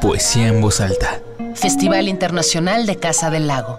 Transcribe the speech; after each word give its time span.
Poesía 0.00 0.48
en 0.48 0.60
voz 0.60 0.80
alta. 0.80 1.20
Festival 1.54 2.08
Internacional 2.08 2.86
de 2.86 2.96
Casa 2.96 3.30
del 3.30 3.46
Lago. 3.46 3.78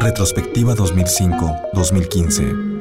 Retrospectiva 0.00 0.74
2005-2015. 0.74 2.74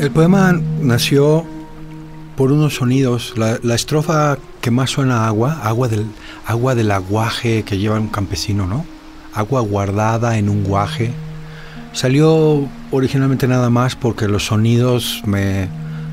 El 0.00 0.10
poema 0.10 0.58
nació 0.80 1.44
por 2.34 2.52
unos 2.52 2.76
sonidos. 2.76 3.34
La, 3.36 3.74
estrofa 3.74 4.38
que 4.62 4.70
más 4.70 4.88
suena 4.88 5.24
a 5.24 5.26
agua, 5.26 5.60
agua 5.62 5.88
del, 5.88 6.06
agua 6.46 6.74
del 6.74 6.90
aguaje 6.90 7.64
que 7.64 7.76
lleva 7.76 8.00
un 8.00 8.08
campesino, 8.08 8.66
¿no? 8.66 8.86
Agua 9.34 9.60
guardada 9.60 10.38
en 10.38 10.48
un 10.48 10.64
guaje. 10.64 11.12
Salió 11.92 12.68
originalmente 12.90 13.48
nada 13.48 13.70
más 13.70 13.96
porque 13.96 14.28
los 14.28 14.46
sonidos 14.46 15.22
me, 15.26 15.68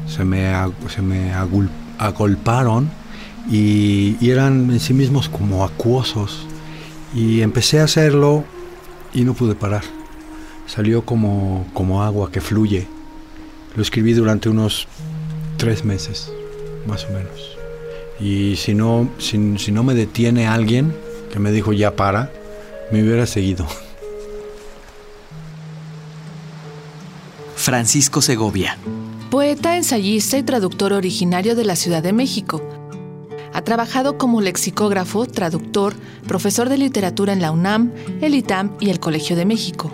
se 0.08 0.24
me, 0.24 1.34
agolparon 2.00 2.90
y, 3.50 4.18
y, 4.20 4.32
eran 4.32 4.72
en 4.72 4.80
sí 4.80 4.94
mismos 4.94 5.30
como 5.30 5.64
acuosos. 5.64 6.48
Y 7.16 7.42
empecé 7.42 7.80
a 7.80 7.86
hacerlo 7.86 8.44
y 9.14 9.24
no 9.24 9.34
pude 9.34 9.56
parar. 9.56 9.84
Salió 10.66 11.06
como, 11.06 11.66
como 11.74 12.04
agua 12.04 12.32
que 12.32 12.42
fluye. 12.42 12.88
Lo 13.76 13.82
escribí 13.82 14.14
durante 14.14 14.50
unos 14.50 14.88
tres 15.58 15.86
meses, 15.86 16.32
más 16.88 17.06
o 17.06 17.10
menos. 17.10 17.58
Y 18.20 18.56
si 18.56 18.74
no, 18.74 19.10
si, 19.20 19.38
no 19.38 19.84
me 19.84 19.94
detiene 19.94 20.48
alguien 20.48 20.94
que 21.32 21.40
me 21.40 21.52
dijo 21.52 21.74
ya 21.74 21.96
para, 21.96 22.32
me 22.92 23.04
hubiera 23.04 23.26
seguido. 23.26 23.68
Francisco 27.68 28.22
Segovia. 28.22 28.78
Poeta, 29.30 29.76
ensayista 29.76 30.38
y 30.38 30.44
traductor 30.44 30.94
originario 30.94 31.54
de 31.54 31.66
la 31.66 31.76
Ciudad 31.76 32.02
de 32.02 32.14
México. 32.14 32.62
Ha 33.52 33.62
trabajado 33.62 34.18
como 34.18 34.40
lexicógrafo, 34.40 35.26
traductor, 35.26 35.94
profesor 36.26 36.70
de 36.70 36.78
literatura 36.78 37.34
en 37.34 37.42
la 37.42 37.52
UNAM, 37.52 37.92
el 38.22 38.36
ITAM 38.36 38.78
y 38.80 38.90
el 38.90 39.02
Colegio 39.02 39.36
de 39.36 39.44
México. 39.44 39.92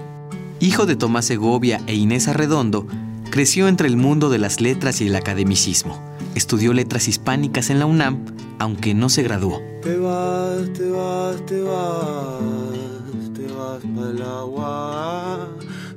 Hijo 0.59 0.85
de 0.85 0.95
Tomás 0.95 1.25
Segovia 1.25 1.81
e 1.87 1.95
Inés 1.95 2.27
Arredondo, 2.27 2.85
Creció 3.31 3.67
entre 3.67 3.87
el 3.87 3.97
mundo 3.97 4.29
de 4.29 4.37
las 4.37 4.61
letras 4.61 5.01
y 5.01 5.07
el 5.07 5.15
academicismo. 5.15 5.99
Estudió 6.35 6.73
letras 6.73 7.07
hispánicas 7.07 7.71
en 7.71 7.79
la 7.79 7.87
UNAM, 7.87 8.23
aunque 8.59 8.93
no 8.93 9.09
se 9.09 9.23
graduó. 9.23 9.59
Te 9.81 9.97
vas, 9.97 10.71
te 10.73 10.91
vas, 10.91 11.43
te 11.47 11.59
vas, 11.63 13.33
te 13.33 13.47
vas 13.47 13.81
para 13.95 14.11
el 14.11 14.21
agua. 14.21 15.49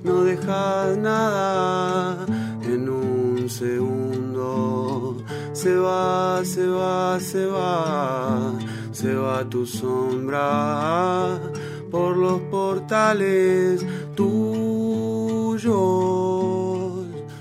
No 0.05 0.25
dejas 0.25 0.97
nada 0.99 2.27
en 2.63 2.89
un 2.89 3.49
segundo. 3.49 5.17
Se 5.53 5.77
va, 5.77 6.45
se 6.45 6.67
va, 6.67 7.19
se 7.21 7.47
va, 7.47 8.53
se 8.93 9.15
va 9.15 9.49
tu 9.49 9.67
sombra 9.67 11.41
por 11.91 12.17
los 12.17 12.41
portales 12.51 13.85
tuyos. 14.15 14.77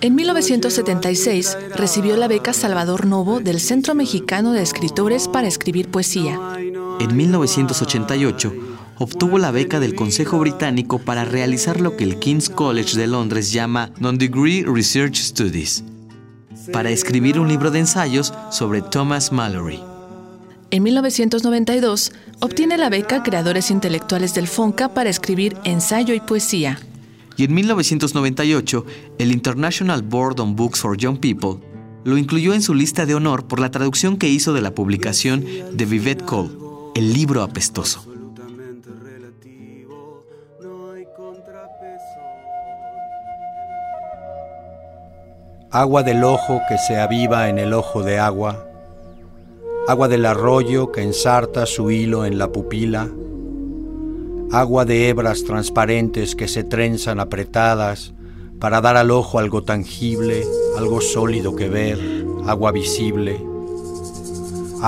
En 0.01 0.13
1976 0.13 1.57
recibió 1.75 2.15
la 2.15 2.27
beca 2.27 2.53
Salvador 2.53 3.05
Novo 3.05 3.39
del 3.39 3.59
Centro 3.59 3.95
Mexicano 3.95 4.53
de 4.53 4.61
Escritores 4.61 5.27
para 5.27 5.47
escribir 5.47 5.89
poesía. 5.89 6.39
En 6.99 7.17
1988 7.17 8.53
obtuvo 8.97 9.37
la 9.37 9.51
beca 9.51 9.79
del 9.79 9.95
Consejo 9.95 10.39
Británico 10.39 10.99
para 10.99 11.25
realizar 11.25 11.81
lo 11.81 11.97
que 11.97 12.03
el 12.03 12.19
King's 12.19 12.49
College 12.49 12.97
de 12.97 13.07
Londres 13.07 13.51
llama 13.51 13.91
Non-Degree 13.99 14.63
Research 14.67 15.17
Studies, 15.17 15.83
para 16.71 16.89
escribir 16.89 17.39
un 17.39 17.47
libro 17.47 17.71
de 17.71 17.79
ensayos 17.79 18.33
sobre 18.51 18.81
Thomas 18.81 19.31
Mallory. 19.31 19.79
En 20.71 20.83
1992 20.83 22.11
obtiene 22.39 22.77
la 22.77 22.89
beca 22.89 23.23
Creadores 23.23 23.71
Intelectuales 23.71 24.33
del 24.33 24.47
FONCA 24.47 24.93
para 24.93 25.09
escribir 25.09 25.55
ensayo 25.63 26.13
y 26.13 26.19
poesía 26.19 26.79
y 27.37 27.43
en 27.43 27.53
1998 27.53 28.85
el 29.19 29.31
International 29.31 30.01
Board 30.01 30.39
on 30.39 30.55
Books 30.55 30.79
for 30.79 30.97
Young 30.97 31.19
People 31.19 31.59
lo 32.03 32.17
incluyó 32.17 32.53
en 32.53 32.61
su 32.61 32.73
lista 32.73 33.05
de 33.05 33.15
honor 33.15 33.47
por 33.47 33.59
la 33.59 33.71
traducción 33.71 34.17
que 34.17 34.29
hizo 34.29 34.53
de 34.53 34.61
la 34.61 34.75
publicación 34.75 35.43
de 35.73 35.85
Vivette 35.85 36.23
Cole, 36.23 36.51
El 36.93 37.13
libro 37.13 37.41
apestoso. 37.41 38.14
Agua 45.71 46.03
del 46.03 46.23
ojo 46.23 46.61
que 46.67 46.77
se 46.77 46.97
aviva 46.97 47.49
en 47.49 47.59
el 47.59 47.73
ojo 47.73 48.01
de 48.01 48.17
agua, 48.17 48.65
agua 49.87 50.07
del 50.07 50.25
arroyo 50.25 50.91
que 50.91 51.03
ensarta 51.03 51.65
su 51.65 51.91
hilo 51.91 52.25
en 52.25 52.37
la 52.37 52.51
pupila, 52.51 53.09
agua 54.51 54.85
de 54.85 55.09
hebras 55.09 55.43
transparentes 55.43 56.35
que 56.35 56.47
se 56.47 56.63
trenzan 56.63 57.19
apretadas 57.19 58.13
para 58.59 58.81
dar 58.81 58.97
al 58.97 59.11
ojo 59.11 59.37
algo 59.37 59.63
tangible, 59.63 60.43
algo 60.77 61.01
sólido 61.01 61.55
que 61.55 61.69
ver, 61.69 61.99
agua 62.47 62.71
visible, 62.71 63.39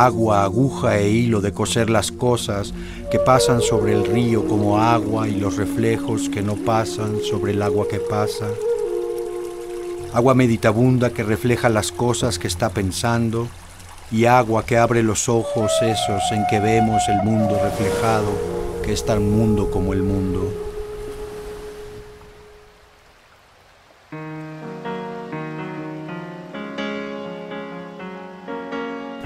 agua, 0.05 0.43
aguja 0.43 0.99
e 0.99 1.09
hilo 1.09 1.41
de 1.41 1.51
coser 1.51 1.89
las 1.89 2.11
cosas 2.11 2.73
que 3.09 3.17
pasan 3.17 3.61
sobre 3.61 3.93
el 3.93 4.05
río 4.05 4.47
como 4.47 4.79
agua 4.79 5.27
y 5.27 5.35
los 5.39 5.57
reflejos 5.57 6.29
que 6.29 6.43
no 6.43 6.55
pasan 6.55 7.19
sobre 7.23 7.53
el 7.53 7.61
agua 7.63 7.87
que 7.87 7.99
pasa, 7.99 8.47
agua 10.13 10.35
meditabunda 10.35 11.09
que 11.09 11.23
refleja 11.23 11.69
las 11.69 11.91
cosas 11.91 12.37
que 12.37 12.47
está 12.47 12.69
pensando 12.69 13.47
y 14.11 14.25
agua 14.25 14.65
que 14.65 14.77
abre 14.77 15.01
los 15.01 15.29
ojos 15.29 15.71
esos 15.81 16.21
en 16.31 16.45
que 16.47 16.59
vemos 16.59 17.01
el 17.09 17.23
mundo 17.23 17.59
reflejado 17.63 18.31
que 18.83 18.93
es 18.93 19.03
tan 19.03 19.29
mundo 19.29 19.71
como 19.71 19.93
el 19.93 20.03
mundo. 20.03 20.66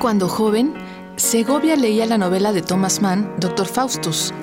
Cuando 0.01 0.27
joven, 0.27 0.73
Segovia 1.15 1.75
leía 1.75 2.05
la 2.07 2.17
novela 2.17 2.51
de 2.51 2.61
Thomas 2.61 3.01
Mann, 3.01 3.35
Doctor 3.37 3.67
Faustus, 3.67 4.33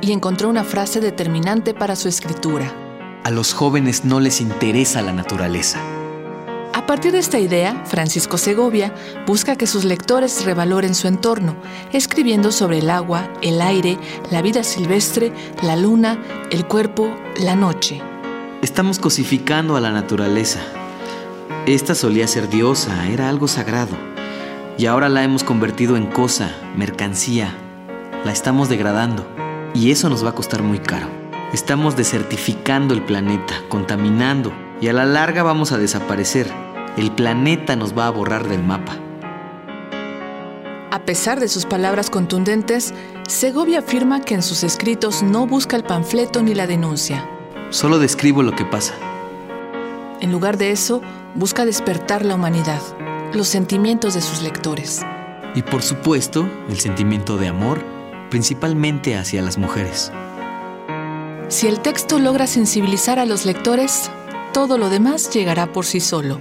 y 0.00 0.12
encontró 0.12 0.48
una 0.48 0.62
frase 0.62 1.00
determinante 1.00 1.74
para 1.74 1.96
su 1.96 2.06
escritura. 2.06 2.70
A 3.24 3.30
los 3.30 3.54
jóvenes 3.54 4.04
no 4.04 4.20
les 4.20 4.40
interesa 4.40 5.02
la 5.02 5.12
naturaleza 5.12 5.80
a 6.86 6.88
partir 6.88 7.10
de 7.10 7.18
esta 7.18 7.40
idea, 7.40 7.82
Francisco 7.84 8.38
Segovia 8.38 8.94
busca 9.26 9.56
que 9.56 9.66
sus 9.66 9.84
lectores 9.84 10.44
revaloren 10.44 10.94
su 10.94 11.08
entorno, 11.08 11.56
escribiendo 11.92 12.52
sobre 12.52 12.78
el 12.78 12.90
agua, 12.90 13.28
el 13.42 13.60
aire, 13.60 13.98
la 14.30 14.40
vida 14.40 14.62
silvestre, 14.62 15.32
la 15.64 15.74
luna, 15.74 16.22
el 16.52 16.68
cuerpo, 16.68 17.12
la 17.40 17.56
noche. 17.56 18.00
Estamos 18.62 19.00
cosificando 19.00 19.74
a 19.74 19.80
la 19.80 19.90
naturaleza. 19.90 20.60
Esta 21.66 21.96
solía 21.96 22.28
ser 22.28 22.48
diosa, 22.48 23.08
era 23.08 23.28
algo 23.28 23.48
sagrado. 23.48 24.15
Y 24.78 24.86
ahora 24.86 25.08
la 25.08 25.24
hemos 25.24 25.44
convertido 25.44 25.96
en 25.96 26.06
cosa, 26.06 26.54
mercancía. 26.76 27.54
La 28.24 28.32
estamos 28.32 28.68
degradando. 28.68 29.26
Y 29.74 29.90
eso 29.90 30.08
nos 30.08 30.24
va 30.24 30.30
a 30.30 30.34
costar 30.34 30.62
muy 30.62 30.78
caro. 30.78 31.06
Estamos 31.52 31.96
desertificando 31.96 32.94
el 32.94 33.02
planeta, 33.02 33.54
contaminando. 33.68 34.52
Y 34.80 34.88
a 34.88 34.92
la 34.92 35.04
larga 35.04 35.42
vamos 35.42 35.72
a 35.72 35.78
desaparecer 35.78 36.50
el 36.96 37.12
planeta 37.12 37.76
nos 37.76 37.96
va 37.96 38.06
a 38.06 38.10
borrar 38.10 38.48
del 38.48 38.62
mapa. 38.62 38.96
A 40.90 41.00
pesar 41.04 41.40
de 41.40 41.48
sus 41.48 41.66
palabras 41.66 42.08
contundentes, 42.08 42.94
Segovia 43.28 43.80
afirma 43.80 44.22
que 44.22 44.34
en 44.34 44.42
sus 44.42 44.64
escritos 44.64 45.22
no 45.22 45.46
busca 45.46 45.76
el 45.76 45.84
panfleto 45.84 46.42
ni 46.42 46.54
la 46.54 46.66
denuncia. 46.66 47.28
Solo 47.68 47.98
describo 47.98 48.42
lo 48.42 48.52
que 48.52 48.64
pasa. 48.64 48.94
En 50.20 50.32
lugar 50.32 50.56
de 50.56 50.70
eso, 50.70 51.02
busca 51.34 51.66
despertar 51.66 52.24
la 52.24 52.34
humanidad, 52.34 52.80
los 53.32 53.48
sentimientos 53.48 54.14
de 54.14 54.20
sus 54.20 54.42
lectores. 54.42 55.04
Y 55.54 55.62
por 55.62 55.82
supuesto, 55.82 56.48
el 56.68 56.78
sentimiento 56.78 57.36
de 57.36 57.48
amor, 57.48 57.82
principalmente 58.30 59.16
hacia 59.16 59.42
las 59.42 59.58
mujeres. 59.58 60.12
Si 61.48 61.66
el 61.66 61.80
texto 61.80 62.18
logra 62.18 62.46
sensibilizar 62.46 63.18
a 63.18 63.26
los 63.26 63.46
lectores, 63.46 64.10
todo 64.52 64.78
lo 64.78 64.90
demás 64.90 65.30
llegará 65.30 65.72
por 65.72 65.84
sí 65.86 66.00
solo 66.00 66.40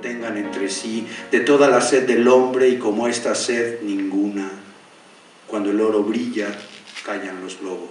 tengan 0.00 0.36
entre 0.36 0.68
sí 0.68 1.06
de 1.30 1.40
toda 1.40 1.68
la 1.68 1.80
sed 1.80 2.06
del 2.06 2.26
hombre 2.28 2.68
y 2.68 2.78
como 2.78 3.06
esta 3.06 3.34
sed 3.34 3.82
ninguna. 3.82 4.50
Cuando 5.46 5.70
el 5.70 5.80
oro 5.80 6.02
brilla, 6.02 6.48
callan 7.04 7.40
los 7.42 7.60
lobos. 7.60 7.90